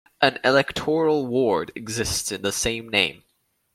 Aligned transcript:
An 0.19 0.39
electoral 0.43 1.27
ward 1.27 1.71
exists 1.75 2.31
in 2.31 2.41
the 2.41 2.51
same 2.51 2.89
name. 2.89 3.23